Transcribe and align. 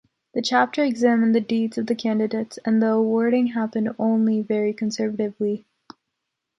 The 0.33 0.41
chapter 0.41 0.83
examined 0.83 1.35
the 1.35 1.39
deeds 1.39 1.77
of 1.77 1.85
the 1.85 1.93
candidates 1.93 2.57
and 2.65 2.81
the 2.81 2.87
awarding 2.87 3.45
happened 3.45 3.93
only 3.99 4.41
very 4.41 4.73
conservatively. 4.73 5.67